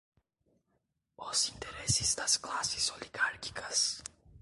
Os 1.15 1.49
interesses 1.49 2.15
das 2.15 2.35
classes 2.37 2.89
oligárquicas 2.89 4.01